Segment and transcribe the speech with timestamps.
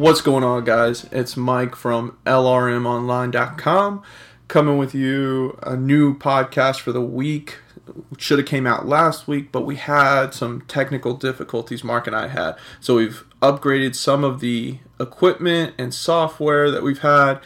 [0.00, 1.04] What's going on, guys?
[1.12, 4.02] It's Mike from LRMOnline.com
[4.48, 7.58] coming with you a new podcast for the week.
[8.16, 12.28] Should have came out last week, but we had some technical difficulties Mark and I
[12.28, 12.56] had.
[12.80, 17.38] So we've upgraded some of the equipment and software that we've had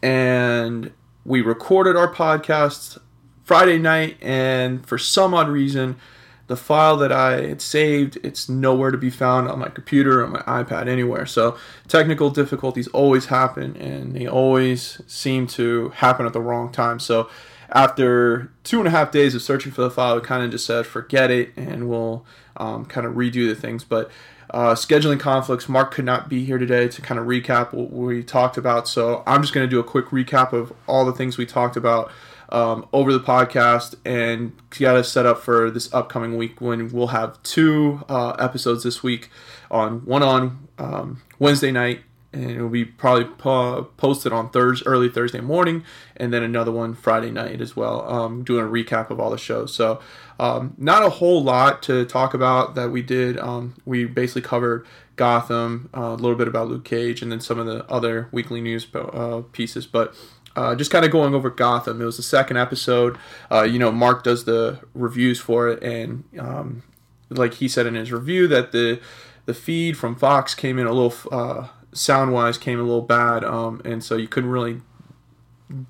[0.00, 0.92] and
[1.24, 2.98] we recorded our podcast
[3.42, 5.96] Friday night and for some odd reason
[6.46, 10.28] the file that I had saved, it's nowhere to be found on my computer or
[10.28, 11.26] my iPad anywhere.
[11.26, 11.56] So
[11.88, 17.00] technical difficulties always happen and they always seem to happen at the wrong time.
[17.00, 17.28] So
[17.70, 20.66] after two and a half days of searching for the file, we kind of just
[20.66, 22.24] said forget it and we'll
[22.56, 23.82] um, kind of redo the things.
[23.82, 24.10] But
[24.50, 28.22] uh, scheduling conflicts, Mark could not be here today to kind of recap what we
[28.22, 28.86] talked about.
[28.86, 31.76] So I'm just going to do a quick recap of all the things we talked
[31.76, 32.12] about
[32.50, 37.08] um, over the podcast and get us set up for this upcoming week when we'll
[37.08, 39.30] have two uh, episodes this week
[39.70, 42.00] on one on um, Wednesday night
[42.36, 45.84] and it'll be probably po- posted on Thursday, early Thursday morning,
[46.16, 49.38] and then another one Friday night as well, um, doing a recap of all the
[49.38, 49.74] shows.
[49.74, 50.00] So,
[50.38, 53.38] um, not a whole lot to talk about that we did.
[53.38, 57.58] Um, we basically covered Gotham, uh, a little bit about Luke Cage, and then some
[57.58, 60.14] of the other weekly news uh, pieces, but
[60.56, 62.00] uh, just kind of going over Gotham.
[62.00, 63.18] It was the second episode.
[63.52, 66.82] Uh, you know, Mark does the reviews for it, and um,
[67.28, 69.00] like he said in his review, that the
[69.44, 73.44] the feed from Fox came in a little uh, sound wise came a little bad,
[73.44, 74.80] um, and so you couldn't really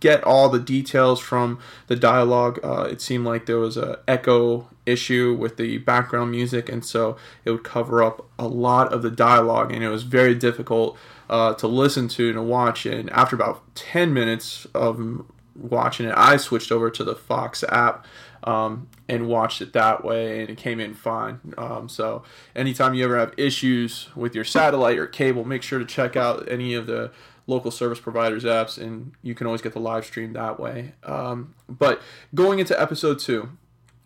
[0.01, 2.59] get all the details from the dialogue.
[2.63, 7.17] Uh, it seemed like there was a echo issue with the background music, and so
[7.45, 10.97] it would cover up a lot of the dialogue, and it was very difficult
[11.29, 12.87] uh, to listen to and to watch.
[12.87, 18.07] And after about 10 minutes of watching it, I switched over to the Fox app
[18.45, 21.41] um, and watched it that way, and it came in fine.
[21.59, 22.23] Um, so,
[22.55, 26.51] anytime you ever have issues with your satellite or cable, make sure to check out
[26.51, 27.11] any of the
[27.47, 30.93] local service providers apps, and you can always get the live stream that way.
[31.05, 32.03] Um, but
[32.35, 33.51] going into episode two,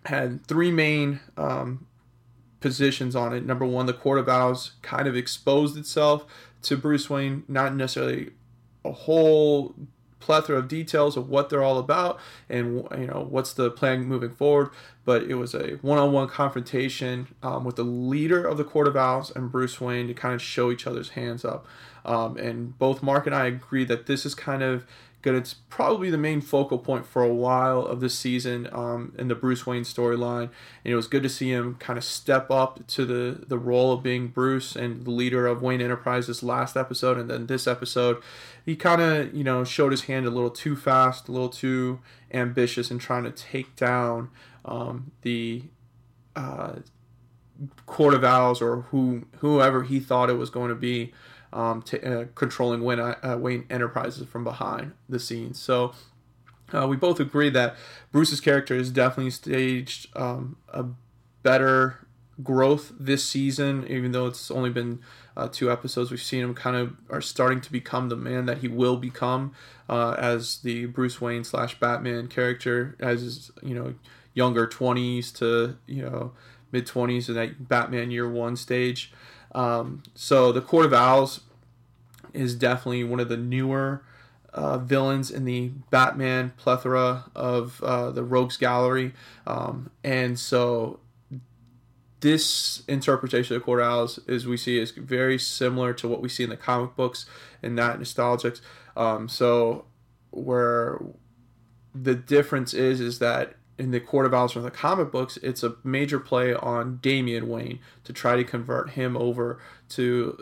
[0.06, 1.86] had three main um,
[2.60, 3.44] positions on it.
[3.44, 6.26] Number one, the Court of Owls kind of exposed itself
[6.62, 8.30] to Bruce Wayne, not necessarily
[8.84, 9.74] a whole
[10.20, 14.30] plethora of details of what they're all about and you know what's the plan moving
[14.30, 14.68] forward
[15.06, 19.32] but it was a one-on-one confrontation um, with the leader of the court of owls
[19.34, 21.66] and bruce wayne to kind of show each other's hands up
[22.10, 24.84] um, and both mark and i agree that this is kind of
[25.22, 29.28] going to probably the main focal point for a while of this season um, in
[29.28, 30.48] the Bruce Wayne storyline.
[30.84, 33.92] And it was good to see him kind of step up to the, the role
[33.92, 37.18] of being Bruce and the leader of Wayne Enterprises last episode.
[37.18, 38.22] And then this episode,
[38.64, 42.00] he kind of, you know, showed his hand a little too fast, a little too
[42.32, 44.30] ambitious in trying to take down
[44.64, 45.64] um, the
[46.34, 46.76] uh,
[47.84, 51.12] Court of Owls or who, whoever he thought it was going to be
[51.52, 55.58] um, to, uh, controlling Wayne, uh, Wayne Enterprises from behind the scenes.
[55.58, 55.92] So
[56.72, 57.76] uh, we both agree that
[58.12, 60.86] Bruce's character has definitely staged um, a
[61.42, 62.06] better
[62.42, 65.00] growth this season, even though it's only been
[65.36, 66.10] uh, two episodes.
[66.10, 69.52] We've seen him kind of are starting to become the man that he will become
[69.88, 73.94] uh, as the Bruce Wayne slash Batman character, as his you know
[74.34, 76.32] younger twenties to you know
[76.72, 79.12] mid twenties in that Batman Year One stage.
[79.52, 81.40] Um, so the Court of Owls
[82.32, 84.04] is definitely one of the newer
[84.52, 89.12] uh, villains in the Batman plethora of uh, the Rogues Gallery,
[89.46, 91.00] um, and so
[92.20, 96.20] this interpretation of the Court of Owls, as we see, is very similar to what
[96.20, 97.26] we see in the comic books
[97.62, 98.56] and that nostalgic.
[98.96, 99.86] Um, so
[100.30, 101.00] where
[101.94, 105.62] the difference is is that in the Court of Owls from the comic books, it's
[105.62, 109.58] a major play on Damian Wayne to try to convert him over
[109.90, 110.38] to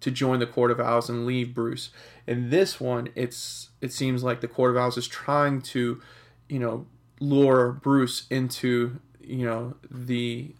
[0.00, 1.90] to join the Court of Owls and leave Bruce.
[2.26, 6.02] In this one, it's it seems like the Court of Owls is trying to,
[6.48, 6.86] you know,
[7.20, 10.52] lure Bruce into you know the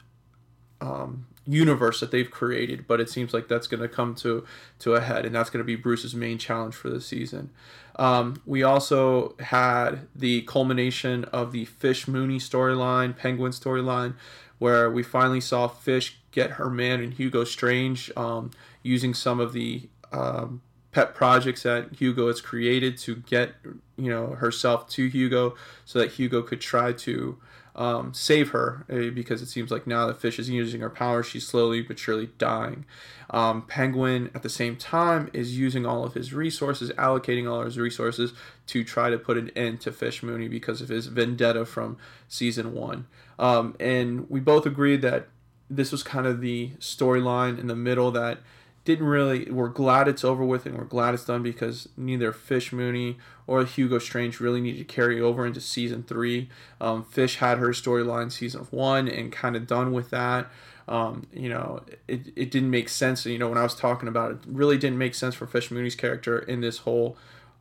[0.80, 4.46] um, universe that they've created, but it seems like that's going to come to
[4.78, 7.50] to a head, and that's going to be Bruce's main challenge for the season.
[7.96, 14.14] Um, we also had the culmination of the Fish Mooney storyline, Penguin storyline,
[14.58, 18.50] where we finally saw Fish get her man and Hugo Strange um,
[18.82, 20.62] using some of the um,
[20.92, 23.54] pet projects that Hugo has created to get
[23.96, 27.38] you know herself to Hugo, so that Hugo could try to
[27.74, 31.22] um, save her uh, because it seems like now that Fish is using her power,
[31.22, 32.84] she's slowly but surely dying.
[33.30, 37.66] Um, Penguin, at the same time, is using all of his resources, allocating all of
[37.66, 38.34] his resources
[38.66, 41.96] to try to put an end to Fish Mooney because of his vendetta from
[42.28, 43.06] season one.
[43.38, 45.28] Um, and we both agreed that
[45.70, 48.40] this was kind of the storyline in the middle that
[48.84, 49.50] didn't really.
[49.50, 53.64] We're glad it's over with and we're glad it's done because neither Fish Mooney or
[53.64, 56.48] Hugo Strange really needed to carry over into season three.
[56.80, 60.50] Um, Fish had her storyline season one and kind of done with that.
[60.88, 63.24] Um, you know, it, it didn't make sense.
[63.24, 65.70] You know, when I was talking about it, it really didn't make sense for Fish
[65.70, 67.16] Mooney's character in this whole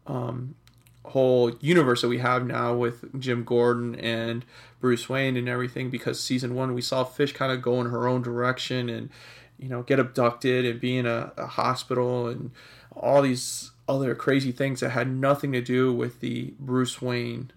[0.08, 0.56] um,
[1.06, 4.46] whole universe that we have now with Jim Gordon and
[4.80, 8.08] Bruce Wayne and everything because season one we saw Fish kind of go in her
[8.08, 9.10] own direction and
[9.62, 12.52] you know get abducted and be in a, a hospital and
[12.96, 17.52] all these other crazy things that had nothing to do with the Bruce Wayne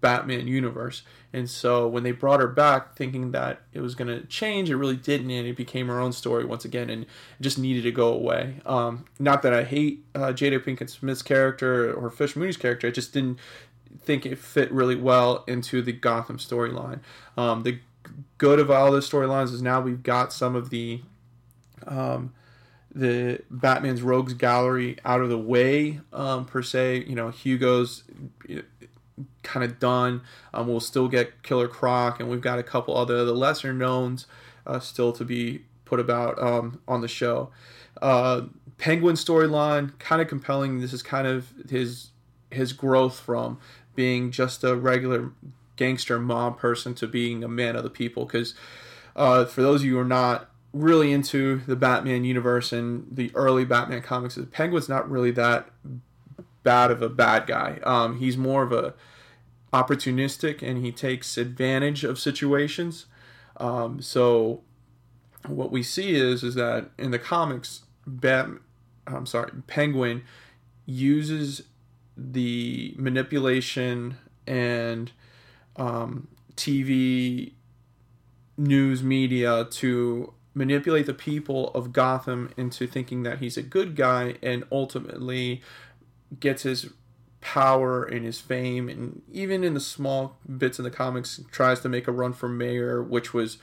[0.00, 1.02] Batman universe.
[1.32, 4.76] And so when they brought her back thinking that it was going to change, it
[4.76, 5.30] really didn't.
[5.30, 7.06] And it became her own story once again and
[7.40, 8.60] just needed to go away.
[8.64, 12.90] Um, not that I hate uh, Jada Pinkett Smith's character or Fish Mooney's character, I
[12.90, 13.38] just didn't
[14.00, 17.00] think it fit really well into the Gotham storyline.
[17.36, 17.80] Um, the
[18.38, 21.02] good of all the storylines is now we've got some of the.
[21.86, 22.32] Um,
[22.94, 27.04] the Batman's Rogues Gallery out of the way, um, per se.
[27.08, 28.04] You know, Hugo's
[29.42, 30.22] kind of done.
[30.52, 34.26] Um, we'll still get Killer Croc, and we've got a couple other the lesser knowns
[34.66, 37.50] uh, still to be put about um, on the show.
[38.00, 38.42] Uh,
[38.78, 40.80] Penguin storyline kind of compelling.
[40.80, 42.10] This is kind of his
[42.50, 43.58] his growth from
[43.94, 45.32] being just a regular
[45.76, 48.24] gangster mob person to being a man of the people.
[48.24, 48.54] Because
[49.16, 53.30] uh, for those of you who are not really into the Batman universe and the
[53.34, 55.70] early Batman comics, is Penguin's not really that
[56.62, 57.78] bad of a bad guy.
[57.84, 58.94] Um, he's more of a
[59.72, 63.06] opportunistic and he takes advantage of situations.
[63.56, 64.62] Um, so
[65.46, 68.50] what we see is is that in the comics, Bat,
[69.06, 70.22] I'm sorry, Penguin
[70.86, 71.62] uses
[72.16, 75.10] the manipulation and
[75.76, 77.52] um, TV
[78.56, 84.36] news media to manipulate the people of Gotham into thinking that he's a good guy
[84.42, 85.62] and ultimately
[86.38, 86.90] gets his
[87.40, 91.90] power and his fame and even in the small bits in the comics tries to
[91.90, 93.58] make a run for mayor which was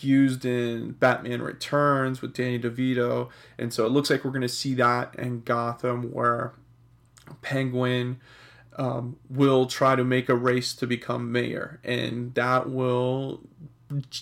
[0.00, 3.28] used in Batman Returns with Danny DeVito.
[3.58, 6.54] And so it looks like we're going to see that in Gotham where
[7.42, 8.20] Penguin
[8.76, 11.80] um, will try to make a race to become mayor.
[11.82, 13.40] And that will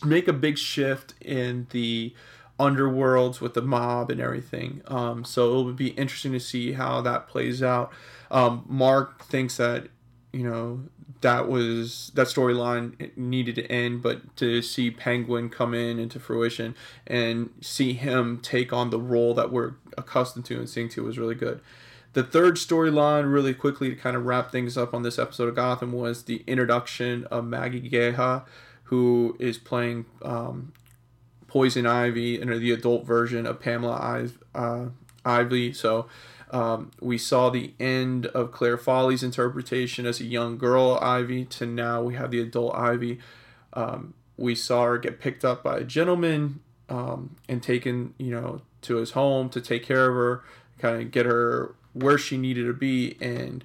[0.05, 2.15] make a big shift in the
[2.59, 4.83] underworlds with the mob and everything.
[4.87, 7.93] Um, so it would be interesting to see how that plays out.
[8.31, 9.89] Um, Mark thinks that
[10.33, 10.83] you know
[11.21, 16.75] that was that storyline needed to end, but to see Penguin come in into fruition
[17.07, 21.19] and see him take on the role that we're accustomed to and seeing to was
[21.19, 21.61] really good.
[22.13, 25.55] The third storyline, really quickly to kind of wrap things up on this episode of
[25.55, 28.45] Gotham, was the introduction of Maggie Geha,
[28.87, 30.73] who is playing um,
[31.49, 34.87] Poison Ivy and the adult version of Pamela uh,
[35.25, 35.73] Ivy.
[35.73, 36.07] So
[36.51, 41.67] um, we saw the end of Clare Foley's interpretation as a young girl Ivy to
[41.67, 43.19] now we have the adult Ivy.
[43.73, 48.63] Um, we saw her get picked up by a gentleman um, and taken, you know,
[48.83, 50.45] to his home to take care of her,
[50.79, 53.17] kind of get her where she needed to be.
[53.21, 53.65] And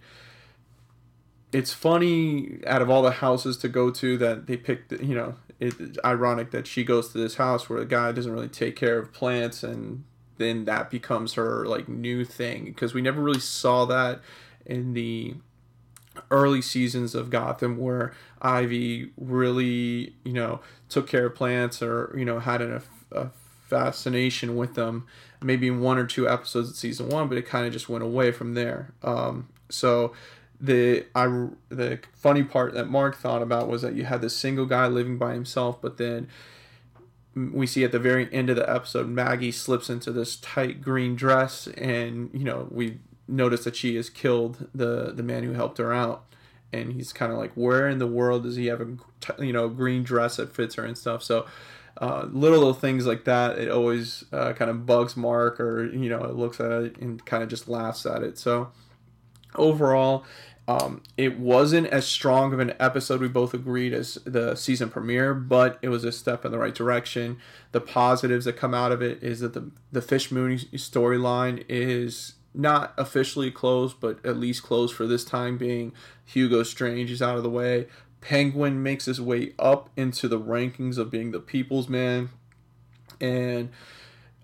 [1.52, 5.36] it's funny out of all the houses to go to that they picked, you know,
[5.60, 8.98] it's ironic that she goes to this house where the guy doesn't really take care
[8.98, 10.04] of plants and
[10.38, 14.22] then that becomes her like new thing because we never really saw that
[14.66, 15.36] in the
[16.30, 22.26] early seasons of Gotham where Ivy really, you know, took care of plants or, you
[22.26, 22.82] know, had an,
[23.12, 23.30] a,
[23.72, 25.08] fascination with them
[25.42, 28.04] maybe in one or two episodes of season one, but it kind of just went
[28.04, 28.94] away from there.
[29.02, 30.12] Um, so
[30.62, 34.68] the I the funny part that Mark thought about was that you had this single
[34.68, 36.28] guy living by himself, but then
[37.36, 41.16] we see at the very end of the episode Maggie slips into this tight green
[41.16, 45.80] dress, and you know we notice that she has killed the the man who helped
[45.80, 46.26] her out,
[46.72, 49.68] and he's kind of like, where in the world does he have a you know
[49.68, 51.24] green dress that fits her and stuff?
[51.24, 51.46] So.
[51.98, 56.10] Uh, little little things like that, it always uh, kind of bugs Mark, or you
[56.10, 58.40] know, it looks at it and kind of just laughs at it.
[58.40, 58.72] So,
[59.56, 60.24] overall,
[60.72, 65.34] um, it wasn't as strong of an episode, we both agreed, as the season premiere,
[65.34, 67.38] but it was a step in the right direction.
[67.74, 72.36] The positives that come out of it is that the, the Fish Mooney storyline is
[72.54, 75.92] not officially closed, but at least closed for this time being.
[76.26, 77.88] Hugo Strange is out of the way.
[78.22, 82.30] Penguin makes his way up into the rankings of being the people's man.
[83.20, 83.72] And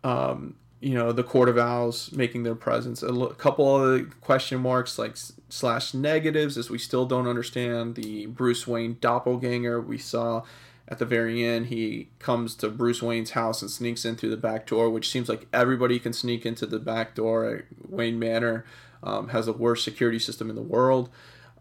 [0.04, 5.00] um, you know the court of owls making their presence a couple of question marks
[5.00, 5.16] like
[5.50, 10.44] slash negatives as we still don't understand the bruce wayne doppelganger we saw
[10.90, 14.38] at the very end, he comes to Bruce Wayne's house and sneaks in through the
[14.38, 18.66] back door, which seems like everybody can sneak into the back door at Wayne Manor.
[19.04, 21.10] Um, has the worst security system in the world.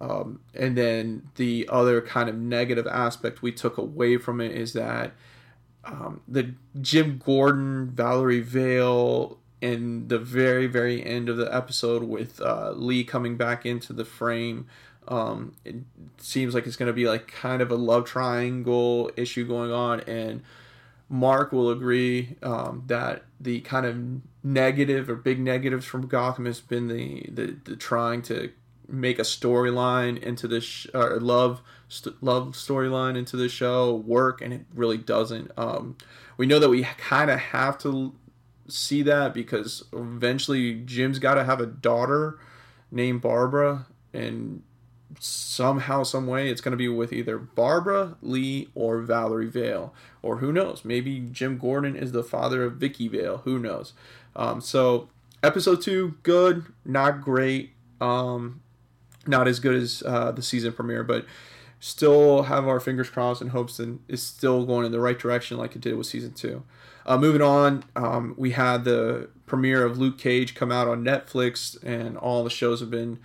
[0.00, 4.72] Um, and then the other kind of negative aspect we took away from it is
[4.72, 5.12] that
[5.86, 12.40] um, the Jim Gordon, Valerie Vale, and the very, very end of the episode with
[12.40, 14.66] uh, Lee coming back into the frame
[15.08, 15.76] um, it
[16.18, 20.00] seems like it's going to be like kind of a love triangle issue going on,
[20.00, 20.42] and
[21.08, 26.60] Mark will agree um, that the kind of negative or big negatives from Gotham has
[26.60, 28.50] been the the, the trying to
[28.88, 34.52] make a storyline into this sh- love st- love storyline into the show work, and
[34.52, 35.50] it really doesn't.
[35.56, 35.96] Um,
[36.36, 38.14] we know that we kind of have to
[38.68, 42.38] see that because eventually Jim's got to have a daughter
[42.90, 44.62] named Barbara, and
[45.20, 50.38] somehow, some way, it's going to be with either Barbara Lee or Valerie Vale, or
[50.38, 50.84] who knows?
[50.84, 53.38] Maybe Jim Gordon is the father of Vicky Vale.
[53.38, 53.92] Who knows?
[54.34, 55.08] Um, so,
[55.42, 58.60] episode two, good, not great, um,
[59.26, 61.24] not as good as uh, the season premiere, but
[61.86, 65.56] still have our fingers crossed and hopes that it's still going in the right direction
[65.56, 66.64] like it did with season two.
[67.06, 71.80] Uh, moving on, um, we had the premiere of Luke Cage come out on Netflix,
[71.84, 73.20] and all the shows have been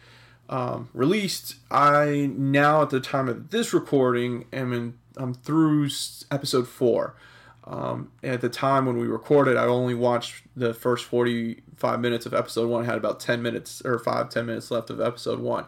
[0.47, 1.55] um, released.
[1.71, 4.99] I now, at the time of this recording, am in.
[5.17, 5.89] I'm through
[6.29, 7.15] episode four.
[7.63, 12.33] Um, at the time when we recorded, I only watched the first 45 minutes of
[12.35, 12.85] episode one.
[12.85, 15.65] Had about 10 minutes or five, 10 minutes left of episode one.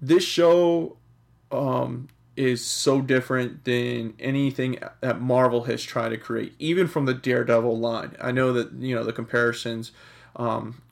[0.00, 0.96] This show
[1.54, 7.14] um, is so different than anything that Marvel has tried to create, even from the
[7.14, 8.16] Daredevil line.
[8.20, 9.92] I know that you know the comparisons
[10.36, 10.82] um,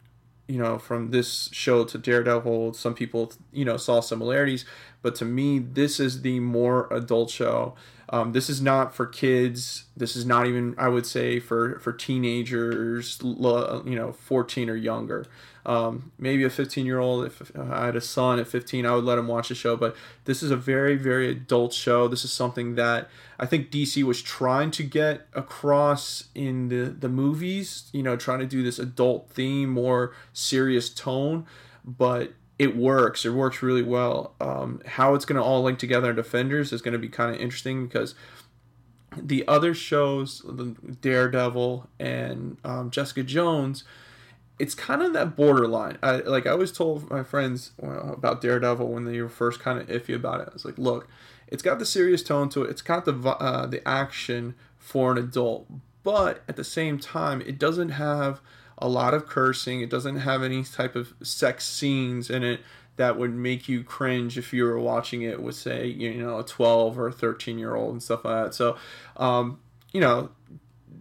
[0.49, 4.65] you know, from this show to Daredevil, some people, you know, saw similarities,
[5.01, 7.75] but to me, this is the more adult show.
[8.13, 9.85] Um, this is not for kids.
[9.97, 15.25] This is not even, I would say, for for teenagers, you know, 14 or younger.
[15.65, 17.25] Um, maybe a 15 year old.
[17.25, 19.77] If I had a son at 15, I would let him watch the show.
[19.77, 22.07] But this is a very, very adult show.
[22.07, 27.09] This is something that I think DC was trying to get across in the the
[27.09, 27.89] movies.
[27.95, 31.47] You know, trying to do this adult theme, more serious tone,
[31.83, 33.25] but it works.
[33.25, 34.37] It works really well.
[34.41, 37.35] Um, how it's going to all link together in Defenders is going to be kind
[37.35, 38.15] of interesting because
[39.17, 43.83] the other shows, the Daredevil and um, Jessica Jones,
[44.61, 45.99] it's kind of that borderline.
[46.05, 49.89] I like I always told my friends about Daredevil when they were first kind of
[49.89, 50.49] iffy about it.
[50.49, 51.09] I was like, look,
[51.49, 52.71] it's got the serious tone to it.
[52.71, 55.67] It's got the uh, the action for an adult,
[56.05, 58.41] but at the same time, it doesn't have
[58.83, 59.81] a lot of cursing.
[59.81, 62.61] It doesn't have any type of sex scenes in it
[62.97, 66.45] that would make you cringe if you were watching it with, say, you know, a
[66.45, 68.55] 12 or a 13 year old and stuff like that.
[68.55, 68.77] So,
[69.17, 69.61] um,
[69.93, 70.31] you know,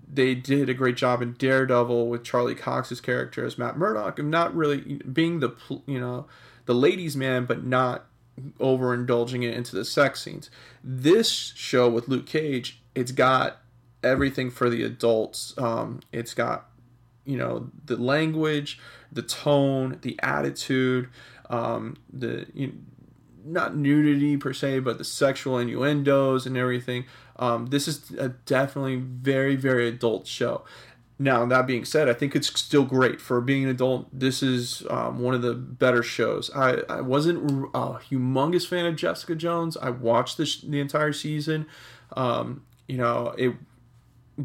[0.07, 4.29] they did a great job in Daredevil with Charlie Cox's character as Matt Murdock, and
[4.29, 5.55] not really being the,
[5.87, 6.27] you know,
[6.65, 8.05] the ladies' man, but not
[8.59, 10.51] overindulging it into the sex scenes.
[10.83, 13.57] This show with Luke Cage, it's got
[14.03, 15.53] everything for the adults.
[15.57, 16.70] Um, it's got
[17.25, 18.79] you know the language,
[19.11, 21.09] the tone, the attitude,
[21.49, 22.73] um, the you know,
[23.43, 27.05] not nudity per se, but the sexual innuendos and everything.
[27.37, 30.63] Um, this is a definitely very very adult show.
[31.21, 34.07] Now that being said, I think it's still great for being an adult.
[34.11, 36.49] This is um, one of the better shows.
[36.55, 39.77] I, I wasn't a humongous fan of Jessica Jones.
[39.77, 41.67] I watched this the entire season.
[42.17, 43.53] Um, you know, it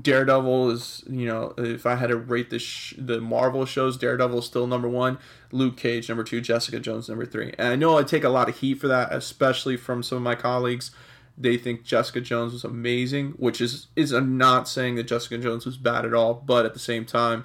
[0.03, 4.41] Daredevil is, you know, if I had to rate the sh- the Marvel shows, Daredevil
[4.41, 5.19] is still number one,
[5.53, 7.55] Luke Cage number two, Jessica Jones number three.
[7.59, 10.23] And I know I take a lot of heat for that, especially from some of
[10.23, 10.91] my colleagues.
[11.38, 15.67] They think Jessica Jones was amazing, which is is I'm not saying that Jessica Jones
[15.67, 17.45] was bad at all, but at the same time,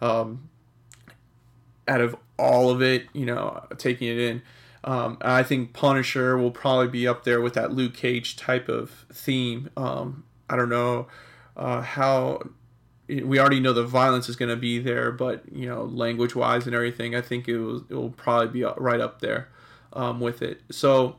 [0.00, 0.48] um,
[1.86, 4.42] out of all of it, you know, taking it in,
[4.84, 9.06] um, I think Punisher will probably be up there with that Luke Cage type of
[9.12, 9.70] theme.
[9.76, 11.08] Um, I don't know
[11.58, 12.42] uh, how
[13.08, 16.66] we already know the violence is going to be there, but you know, language wise
[16.66, 19.48] and everything, I think it will, it will probably be right up there
[19.94, 20.60] um, with it.
[20.70, 21.16] So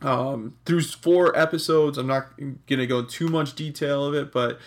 [0.00, 4.32] um, through four episodes, I'm not going to go into too much detail of it,
[4.32, 4.60] but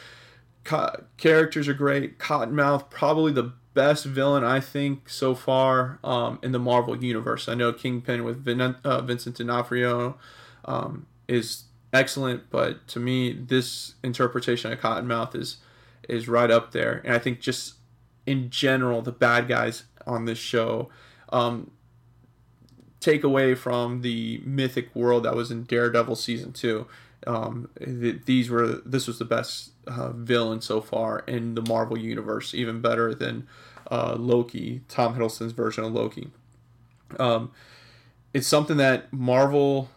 [1.17, 2.19] characters are great.
[2.19, 7.47] Cottonmouth, probably the best villain I think so far um, in the Marvel universe.
[7.47, 10.17] I know Kingpin with Vin- uh, Vincent D'Onofrio
[10.65, 11.63] um, is
[11.93, 15.57] excellent, but to me, this interpretation of Cottonmouth is
[16.09, 17.01] is right up there.
[17.05, 17.75] And I think just
[18.25, 20.89] in general, the bad guys on this show
[21.29, 21.71] um,
[22.99, 26.87] take away from the mythic world that was in Daredevil season two.
[27.27, 31.97] um, th- these were this was the best uh, villain so far in the Marvel
[31.97, 33.47] universe, even better than
[33.89, 36.29] uh, Loki, Tom Hiddleston's version of Loki.
[37.19, 37.51] Um,
[38.33, 39.89] it's something that Marvel,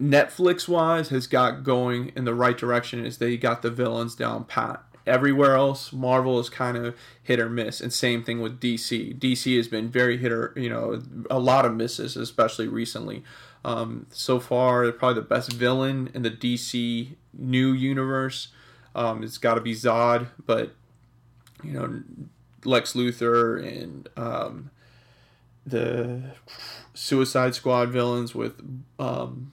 [0.00, 3.04] Netflix wise, has got going in the right direction.
[3.04, 4.82] Is they got the villains down pat.
[5.06, 9.18] Everywhere else, Marvel is kind of hit or miss, and same thing with DC.
[9.18, 13.22] DC has been very hit or you know a lot of misses, especially recently.
[13.64, 18.48] Um, so far, probably the best villain in the DC new universe.
[18.94, 20.74] Um, it's got to be Zod, but
[21.62, 22.02] you know
[22.64, 24.70] Lex Luthor and um,
[25.66, 26.22] the
[26.94, 28.60] Suicide Squad villains with
[28.98, 29.52] um,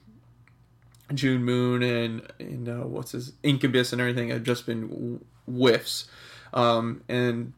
[1.14, 6.08] June Moon and and uh, what's his Incubus and everything have just been whiffs,
[6.52, 7.52] um, and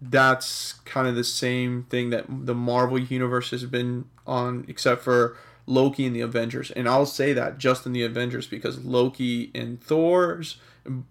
[0.00, 5.36] that's kind of the same thing that the Marvel universe has been on, except for
[5.66, 6.70] Loki and the Avengers.
[6.70, 10.56] And I'll say that just in the Avengers because Loki and Thor's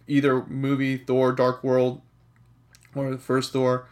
[0.07, 2.01] either movie Thor Dark World
[2.95, 3.87] or the first Thor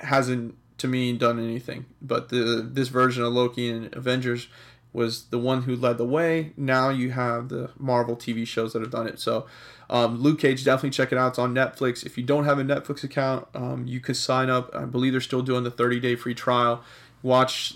[0.00, 1.86] hasn't to me done anything.
[2.00, 4.48] But the this version of Loki and Avengers
[4.96, 6.52] was the one who led the way.
[6.56, 9.20] Now you have the Marvel TV shows that have done it.
[9.20, 9.46] So
[9.90, 11.28] um, Luke Cage, definitely check it out.
[11.28, 12.04] It's on Netflix.
[12.04, 14.74] If you don't have a Netflix account, um, you can sign up.
[14.74, 16.82] I believe they're still doing the 30 day free trial.
[17.22, 17.74] Watch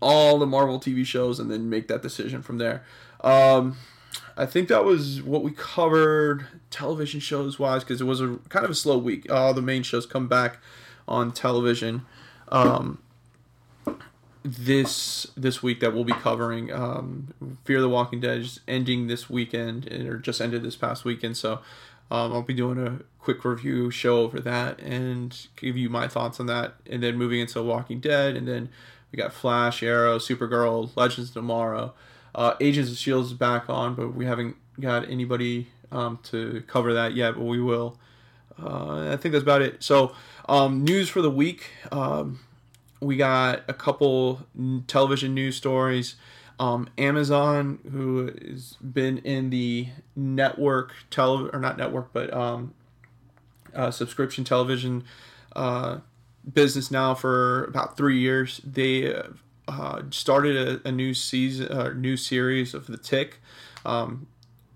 [0.00, 2.84] all the Marvel TV shows and then make that decision from there.
[3.22, 3.78] Um,
[4.36, 8.66] I think that was what we covered television shows wise because it was a kind
[8.66, 9.32] of a slow week.
[9.32, 10.58] All the main shows come back
[11.08, 12.02] on television
[12.48, 12.98] um,
[14.42, 16.72] this this week that we'll be covering.
[16.72, 17.28] Um,
[17.64, 21.60] Fear the Walking Dead is ending this weekend or just ended this past weekend, so
[22.10, 26.40] um, I'll be doing a quick review show over that and give you my thoughts
[26.40, 28.70] on that, and then moving into Walking Dead, and then
[29.12, 31.92] we got Flash, Arrow, Supergirl, Legends of Tomorrow.
[32.34, 36.94] Uh, Agents of Shield is back on, but we haven't got anybody um, to cover
[36.94, 37.98] that yet, but we will.
[38.62, 39.82] Uh, I think that's about it.
[39.82, 40.14] So,
[40.48, 41.70] um, news for the week.
[41.90, 42.40] Um,
[43.00, 44.46] we got a couple
[44.86, 46.16] television news stories.
[46.58, 52.74] Um, Amazon, who has been in the network tele or not network, but um,
[53.74, 55.04] uh, subscription television
[55.56, 55.98] uh,
[56.52, 58.60] business now for about three years.
[58.62, 59.14] They
[59.66, 63.38] uh, started a, a, new season, uh, new series of The Tick,
[63.86, 64.26] um,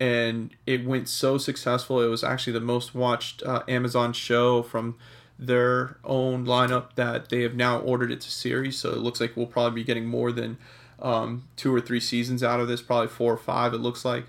[0.00, 2.00] and it went so successful.
[2.00, 4.96] It was actually the most watched uh, Amazon show from
[5.46, 8.78] their own lineup that they have now ordered it to series.
[8.78, 10.59] So it looks like we'll probably be getting more than
[11.00, 13.74] um, two or three seasons out of this, probably four or five.
[13.74, 14.24] It looks like.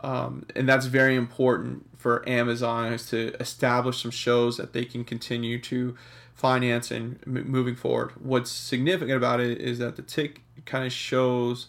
[0.00, 5.04] Um, and that's very important for Amazon is to establish some shows that they can
[5.04, 5.96] continue to
[6.34, 8.12] finance and m- moving forward.
[8.20, 11.66] What's significant about it is that the tick kind of shows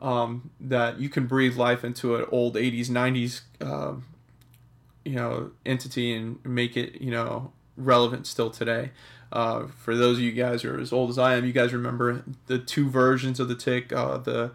[0.00, 4.04] um, that you can breathe life into an old 80s 90s um,
[5.04, 8.90] you know entity and make it you know relevant still today
[9.32, 11.72] uh, for those of you guys who are as old as i am you guys
[11.72, 14.50] remember the two versions of the tick uh, the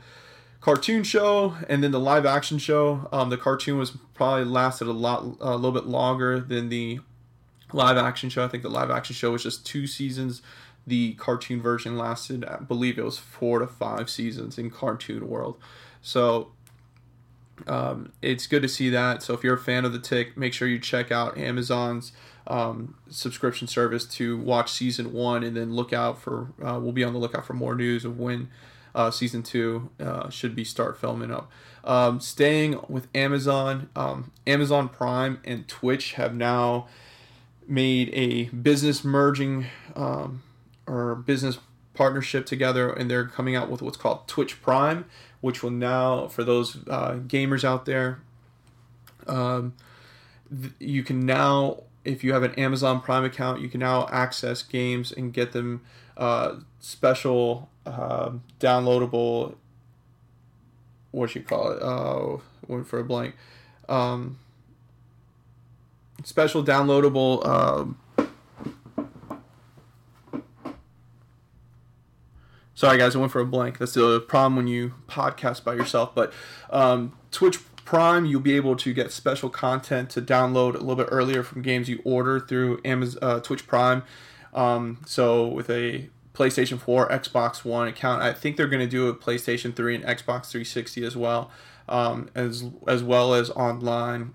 [0.61, 4.91] cartoon show and then the live action show um, the cartoon was probably lasted a
[4.91, 6.99] lot a little bit longer than the
[7.71, 10.41] live action show i think the live action show was just two seasons
[10.85, 15.57] the cartoon version lasted, I believe it was four to five seasons in cartoon world.
[16.01, 16.51] So
[17.67, 19.23] um, it's good to see that.
[19.23, 22.11] So if you're a fan of the Tick, make sure you check out Amazon's
[22.47, 26.53] um, subscription service to watch season one, and then look out for.
[26.61, 28.49] Uh, we'll be on the lookout for more news of when
[28.95, 31.51] uh, season two uh, should be start filming up.
[31.83, 36.87] Um, staying with Amazon, um, Amazon Prime and Twitch have now
[37.67, 40.43] made a business merging um,
[40.87, 41.59] or business
[41.93, 45.05] partnership together, and they're coming out with what's called Twitch Prime,
[45.41, 48.19] which will now, for those uh, gamers out there,
[49.27, 49.73] um,
[50.79, 55.11] you can now, if you have an Amazon Prime account, you can now access games
[55.11, 55.81] and get them
[56.17, 59.55] uh, special uh, downloadable.
[61.11, 61.81] What you call it?
[61.81, 63.35] Uh, went for a blank.
[63.87, 64.39] Um,
[66.23, 67.97] special downloadable um,
[72.75, 73.77] Sorry, guys, I went for a blank.
[73.77, 76.13] That's the problem when you podcast by yourself.
[76.15, 76.33] But
[76.69, 81.07] um, Twitch Prime, you'll be able to get special content to download a little bit
[81.11, 84.03] earlier from games you order through Amazon uh, Twitch Prime.
[84.53, 89.07] Um, so with a PlayStation 4, Xbox One account, I think they're going to do
[89.07, 91.51] a PlayStation 3 and Xbox 360 as well,
[91.87, 94.33] um, as as well as online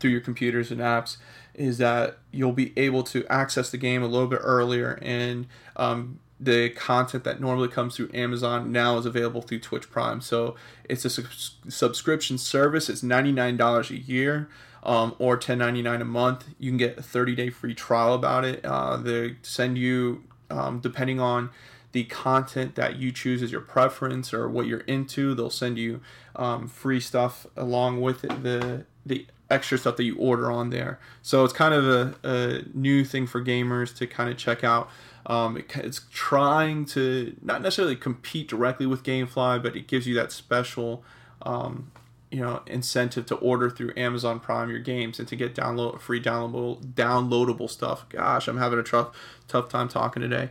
[0.00, 1.16] through your computers and apps.
[1.54, 6.18] Is that you'll be able to access the game a little bit earlier and um,
[6.40, 10.20] the content that normally comes through Amazon now is available through Twitch Prime.
[10.20, 10.56] So
[10.88, 11.24] it's a su-
[11.68, 12.88] subscription service.
[12.88, 14.48] It's ninety nine dollars a year,
[14.82, 16.46] um, or ten ninety nine a month.
[16.58, 18.64] You can get a thirty day free trial about it.
[18.64, 21.50] Uh, they send you um, depending on
[21.92, 25.34] the content that you choose as your preference or what you're into.
[25.34, 26.00] They'll send you
[26.34, 30.98] um, free stuff along with it, the the extra stuff that you order on there.
[31.22, 34.90] So it's kind of a, a new thing for gamers to kind of check out.
[35.26, 40.14] Um, it, it's trying to not necessarily compete directly with GameFly, but it gives you
[40.14, 41.02] that special,
[41.42, 41.90] um,
[42.30, 46.20] you know, incentive to order through Amazon Prime your games and to get download free
[46.20, 48.08] downloadable downloadable stuff.
[48.08, 49.16] Gosh, I'm having a tough
[49.48, 50.50] tough time talking today.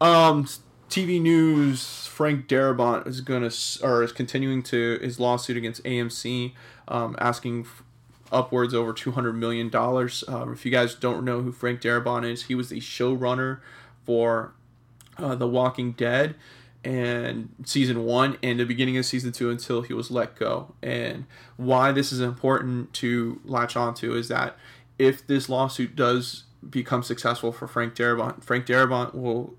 [0.00, 0.46] Um,
[0.88, 6.54] TV news: Frank Darabont is to or is continuing to his lawsuit against AMC,
[6.86, 7.66] um, asking
[8.32, 10.24] upwards over two hundred million dollars.
[10.26, 13.60] Uh, if you guys don't know who Frank Darabont is, he was the showrunner
[14.08, 14.54] for
[15.18, 16.34] uh, The Walking Dead
[16.82, 20.74] and season one and the beginning of season two until he was let go.
[20.82, 21.26] And
[21.58, 24.56] why this is important to latch onto is that
[24.98, 29.54] if this lawsuit does become successful for Frank Darabont, Frank Darabont will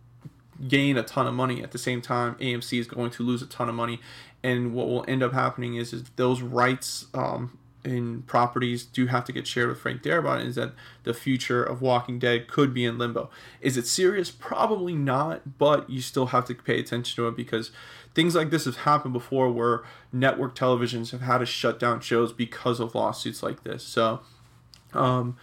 [0.68, 3.46] gain a ton of money at the same time AMC is going to lose a
[3.46, 4.00] ton of money
[4.42, 9.24] and what will end up happening is, is those rights um, in properties do have
[9.26, 12.86] to get shared with Frank Darabont is that the future of Walking Dead could be
[12.86, 13.30] in limbo.
[13.62, 14.32] Is it serious?
[14.32, 17.72] Probably not, but you still have to pay attention to it because
[18.14, 22.34] things like this have happened before where network televisions have had to shut down shows
[22.34, 23.84] because of lawsuits like this.
[23.84, 24.20] So,
[24.94, 25.38] um,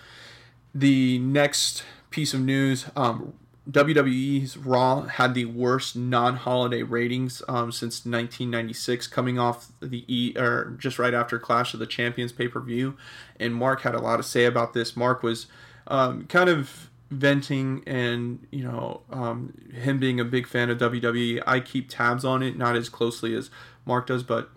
[0.75, 3.33] the next piece of news um,
[3.69, 10.77] WWE's Raw had the worst non-holiday ratings um, since 1996, coming off the E or
[10.79, 12.97] just right after Clash of the Champions pay-per-view.
[13.41, 14.97] And Mark had a lot to say about this.
[14.97, 15.49] Mark was
[15.89, 21.43] um, kind of venting and you know um, him being a big fan of WWE.
[21.47, 23.51] I keep tabs on it, not as closely as
[23.85, 24.51] Mark does, but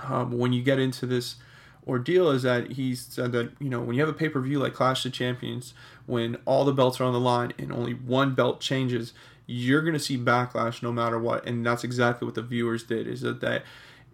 [0.00, 1.36] um, when you get into this
[1.88, 4.58] ordeal is that he said that you know when you have a pay per view
[4.58, 5.74] like Clash of Champions,
[6.06, 9.12] when all the belts are on the line and only one belt changes,
[9.46, 13.06] you're gonna see backlash no matter what, and that's exactly what the viewers did.
[13.06, 13.64] Is that that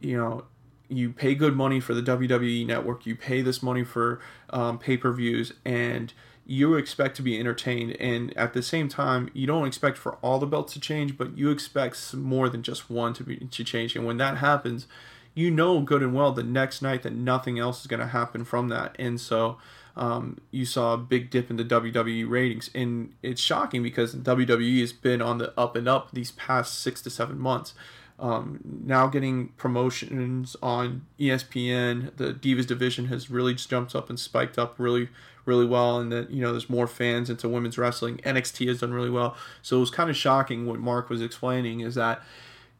[0.00, 0.44] you know
[0.88, 4.96] you pay good money for the WWE network, you pay this money for um, pay
[4.96, 6.12] per views, and
[6.46, 7.96] you expect to be entertained.
[7.98, 11.36] And at the same time, you don't expect for all the belts to change, but
[11.36, 13.96] you expect more than just one to be to change.
[13.96, 14.86] And when that happens,
[15.34, 18.44] you know good and well the next night that nothing else is going to happen
[18.44, 18.94] from that.
[18.98, 19.58] And so
[19.96, 22.70] um, you saw a big dip in the WWE ratings.
[22.74, 27.02] And it's shocking because WWE has been on the up and up these past six
[27.02, 27.74] to seven months.
[28.18, 34.56] Um, now getting promotions on ESPN, the Divas division has really jumped up and spiked
[34.56, 35.08] up really,
[35.44, 38.18] really well, and that you know there's more fans into women's wrestling.
[38.18, 41.80] NXT has done really well, so it was kind of shocking what Mark was explaining
[41.80, 42.22] is that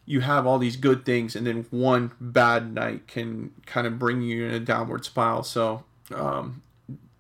[0.07, 4.23] you have all these good things and then one bad night can kind of bring
[4.23, 5.43] you in a downward spiral.
[5.43, 6.63] So um,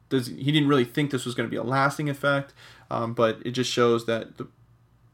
[0.08, 2.52] does, he didn't really think this was going to be a lasting effect
[2.90, 4.46] um, but it just shows that the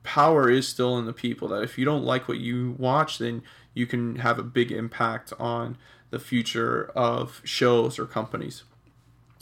[0.03, 3.43] power is still in the people that if you don't like what you watch then
[3.75, 5.77] you can have a big impact on
[6.11, 8.65] the future of shows or companies.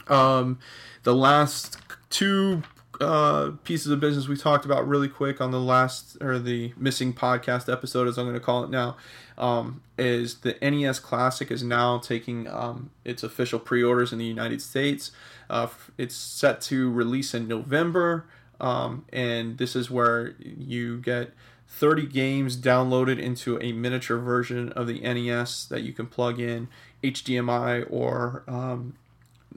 [0.07, 0.59] Um,
[1.03, 1.79] the last
[2.11, 2.63] two
[3.01, 7.13] uh, pieces of business we talked about really quick on the last or the missing
[7.13, 8.97] podcast episode, as I'm going to call it now,
[9.37, 14.61] um, is the NES Classic is now taking um, its official pre-orders in the United
[14.61, 15.11] States.
[15.49, 18.27] Uh, it's set to release in November,
[18.61, 21.33] um, and this is where you get
[21.69, 26.69] 30 games downloaded into a miniature version of the NES that you can plug in
[27.05, 28.95] HDMI or um,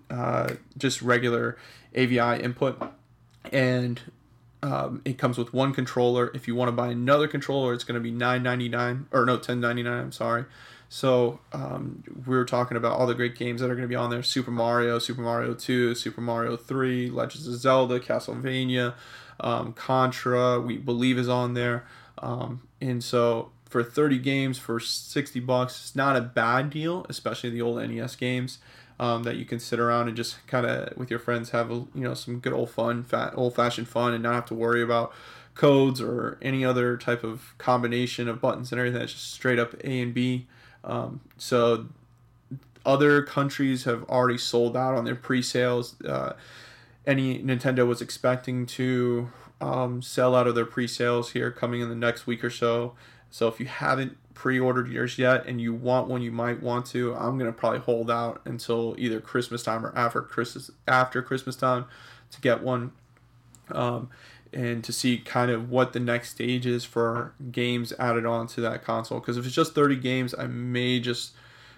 [0.10, 1.58] uh, just regular
[1.96, 2.82] AVI input
[3.52, 4.00] and
[4.64, 6.32] um, it comes with one controller.
[6.34, 9.26] If you want to buy another controller, it's going to be nine ninety nine or
[9.26, 10.00] no ten ninety nine.
[10.00, 10.46] I'm sorry.
[10.90, 13.96] So um, we are talking about all the great games that are going to be
[13.96, 18.94] on there: Super Mario, Super Mario Two, Super Mario Three, Legends of Zelda, Castlevania,
[19.40, 20.60] um, Contra.
[20.60, 21.86] We believe is on there,
[22.20, 27.50] um, and so for 30 games for 60 bucks, it's not a bad deal, especially
[27.52, 28.60] the old NES games
[29.02, 31.74] um, that you can sit around and just kind of with your friends have a,
[31.74, 34.82] you know some good old fun, fat, old fashioned fun, and not have to worry
[34.82, 35.12] about
[35.56, 39.02] codes or any other type of combination of buttons and everything.
[39.02, 40.48] It's just straight up A and B.
[40.84, 41.88] Um, so
[42.86, 46.00] other countries have already sold out on their pre-sales.
[46.02, 46.34] Uh,
[47.06, 51.96] any Nintendo was expecting to um, sell out of their pre-sales here coming in the
[51.96, 52.94] next week or so.
[53.32, 57.14] So if you haven't pre-ordered yours yet and you want one you might want to
[57.16, 61.56] i'm going to probably hold out until either christmas time or after christmas after christmas
[61.56, 61.86] time
[62.32, 62.92] to get one
[63.70, 64.10] Um,
[64.54, 68.62] and to see kind of what the next stage is for games added on to
[68.62, 69.20] that console.
[69.20, 71.32] Because if it's just 30 games, I may just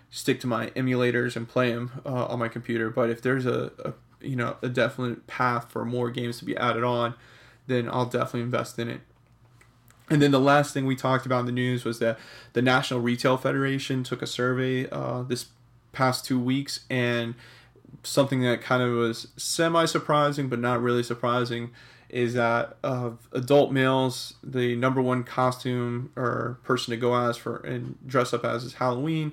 [0.09, 2.89] stick to my emulators and play them uh, on my computer.
[2.89, 6.55] But if there's a, a you know a definite path for more games to be
[6.57, 7.13] added on,
[7.67, 9.01] then I'll definitely invest in it.
[10.13, 12.19] And then the last thing we talked about in the news was that
[12.53, 15.47] the National Retail Federation took a survey uh, this
[15.91, 17.33] past two weeks, and
[18.03, 21.71] something that kind of was semi surprising but not really surprising
[22.09, 27.57] is that of adult males, the number one costume or person to go as for
[27.57, 29.31] and dress up as is Halloween.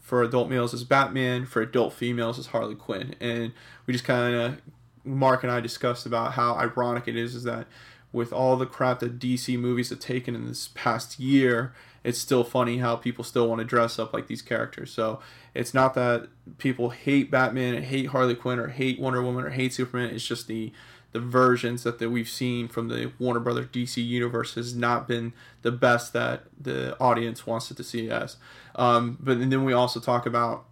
[0.00, 1.44] For adult males is Batman.
[1.44, 3.14] For adult females is Harley Quinn.
[3.20, 3.52] And
[3.84, 4.62] we just kind of
[5.04, 7.66] Mark and I discussed about how ironic it is is that
[8.12, 11.72] with all the crap that DC movies have taken in this past year,
[12.04, 14.92] it's still funny how people still want to dress up like these characters.
[14.92, 15.20] So
[15.54, 19.72] it's not that people hate Batman, hate Harley Quinn, or hate Wonder Woman, or hate
[19.72, 20.14] Superman.
[20.14, 20.72] It's just the
[21.12, 25.34] the versions that, that we've seen from the Warner Brothers DC universe has not been
[25.60, 28.36] the best that the audience wants it to see as.
[28.74, 30.64] Um, but and then we also talk about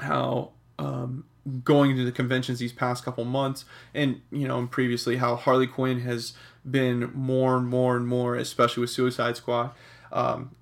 [0.00, 1.24] how um,
[1.62, 5.66] going to the conventions these past couple months, and you know, and previously how Harley
[5.66, 6.32] Quinn has
[6.68, 9.72] been more and more and more, especially with Suicide Squad.
[10.12, 10.54] Um,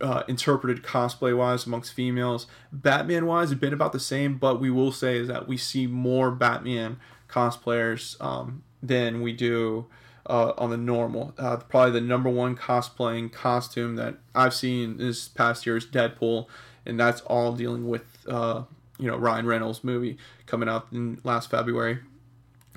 [0.00, 2.46] uh, interpreted cosplay wise amongst females.
[2.70, 5.86] Batman wise, it's been about the same, but we will say is that we see
[5.86, 9.86] more Batman cosplayers um, than we do
[10.26, 11.34] uh, on the normal.
[11.38, 16.46] Uh, probably the number one cosplaying costume that I've seen this past year is Deadpool,
[16.84, 18.62] and that's all dealing with uh,
[19.02, 21.98] you know Ryan Reynolds movie coming out in last February.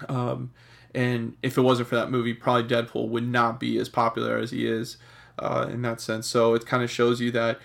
[0.10, 0.52] Um,
[0.94, 4.52] and if it wasn't for that movie, probably Deadpool would not be as popular as
[4.52, 4.98] he is
[5.38, 6.26] uh, in that sense.
[6.28, 7.60] So it kind of shows you that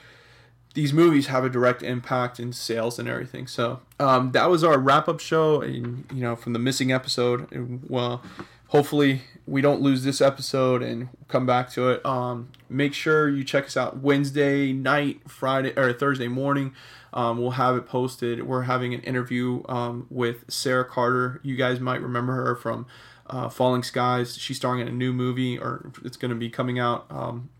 [0.75, 3.47] these movies have a direct impact in sales and everything.
[3.47, 7.49] So um, that was our wrap up show, and you know from the missing episode.
[7.89, 8.23] Well,
[8.69, 12.07] hopefully we don't lose this episode and come back to it.
[12.07, 16.73] Um, make sure you check us out Wednesday night, Friday or Thursday morning.
[17.13, 18.47] Um, we'll have it posted.
[18.47, 21.41] We're having an interview um, with Sarah Carter.
[21.43, 22.87] You guys might remember her from
[23.27, 24.39] uh, Falling Skies.
[24.39, 27.51] She's starring in a new movie, or it's going to be coming out um,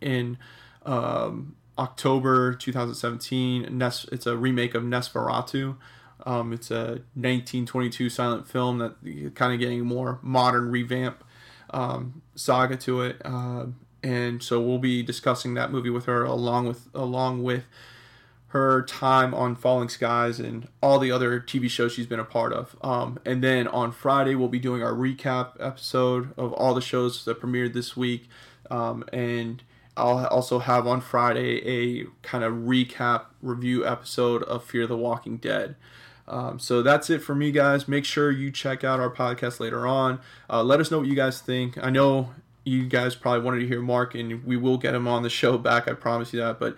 [0.00, 0.36] in
[0.84, 3.68] um, October 2017.
[3.78, 5.76] Nes- it's a remake of Nosferatu.
[6.26, 11.24] Um, it's a 1922 silent film that kind of getting a more modern revamp
[11.70, 13.20] um, saga to it.
[13.24, 13.66] Uh,
[14.02, 17.64] and so we'll be discussing that movie with her along with along with
[18.48, 22.52] her time on Falling Skies and all the other TV shows she's been a part
[22.52, 22.76] of.
[22.82, 27.24] Um, and then on Friday, we'll be doing our recap episode of all the shows
[27.26, 28.28] that premiered this week.
[28.70, 29.62] Um, and
[29.98, 35.36] I'll also have on Friday a kind of recap review episode of Fear the Walking
[35.36, 35.76] Dead.
[36.28, 37.88] Um, so that's it for me, guys.
[37.88, 40.20] Make sure you check out our podcast later on.
[40.48, 41.82] Uh, let us know what you guys think.
[41.82, 42.30] I know
[42.64, 45.56] you guys probably wanted to hear Mark, and we will get him on the show
[45.56, 45.88] back.
[45.88, 46.60] I promise you that.
[46.60, 46.76] But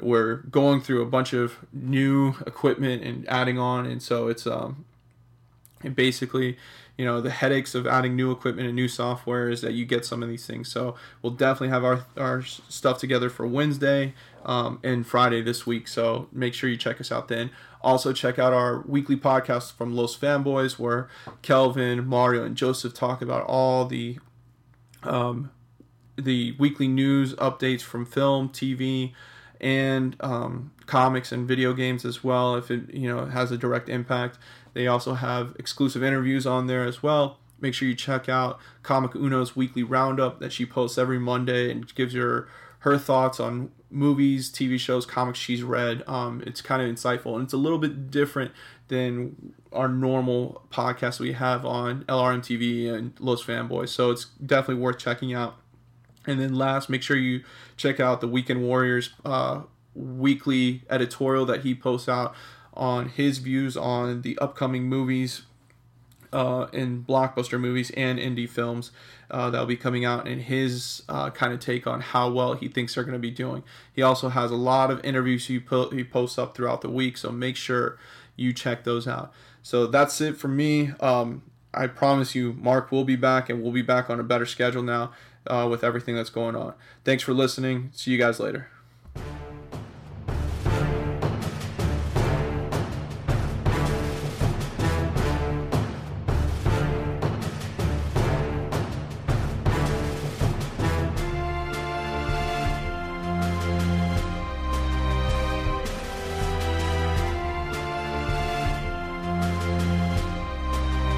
[0.00, 4.84] we're going through a bunch of new equipment and adding on, and so it's um,
[5.82, 6.56] and basically,
[6.96, 10.04] you know, the headaches of adding new equipment and new software is that you get
[10.04, 10.70] some of these things.
[10.70, 15.88] So we'll definitely have our our stuff together for Wednesday um, and Friday this week.
[15.88, 17.50] So make sure you check us out then.
[17.84, 21.08] Also check out our weekly podcast from Los Fanboys, where
[21.42, 24.18] Kelvin, Mario, and Joseph talk about all the
[25.02, 25.50] um,
[26.16, 29.12] the weekly news updates from film, TV
[29.60, 33.88] and um, comics and video games as well if it you know has a direct
[33.88, 34.38] impact.
[34.72, 37.38] They also have exclusive interviews on there as well.
[37.60, 41.92] Make sure you check out comic uno's weekly roundup that she posts every monday and
[41.94, 42.48] gives her
[42.80, 47.34] her thoughts on movies tv shows comics she's read um, it's kind of insightful.
[47.34, 48.52] And it's a little bit different
[48.88, 53.88] than our normal podcast we have on lrm tv and los fanboys.
[53.90, 55.56] So it's definitely worth checking out.
[56.26, 57.44] And then last, make sure you
[57.76, 59.62] check out the Weekend Warriors uh,
[59.94, 62.34] weekly editorial that he posts out
[62.72, 65.42] on his views on the upcoming movies
[66.34, 68.90] uh, in blockbuster movies and indie films
[69.30, 72.66] uh, that'll be coming out and his uh, kind of take on how well he
[72.66, 73.62] thinks they're going to be doing.
[73.92, 77.16] He also has a lot of interviews he, po- he posts up throughout the week,
[77.16, 77.98] so make sure
[78.36, 79.32] you check those out.
[79.62, 80.90] So that's it for me.
[81.00, 81.42] Um,
[81.72, 84.82] I promise you, Mark will be back and we'll be back on a better schedule
[84.82, 85.12] now
[85.46, 86.74] uh, with everything that's going on.
[87.04, 87.90] Thanks for listening.
[87.92, 88.73] See you guys later.